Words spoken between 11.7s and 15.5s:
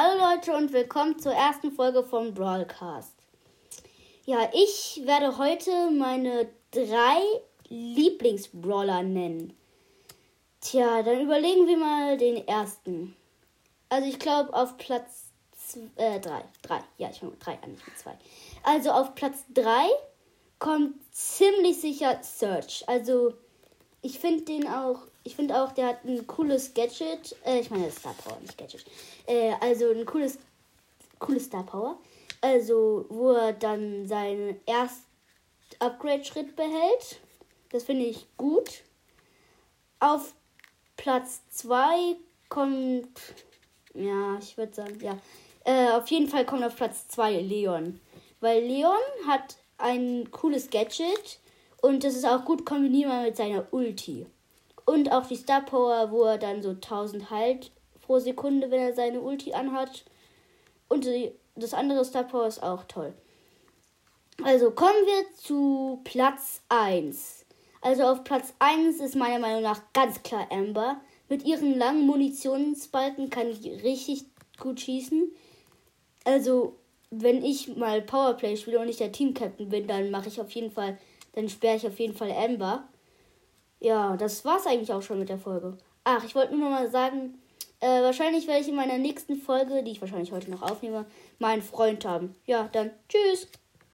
mal den ersten. Also ich glaube auf Platz